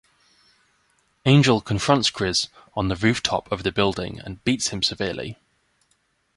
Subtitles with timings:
[1.27, 5.37] Angel confronts Gris on the rooftop of the building and beats him severely.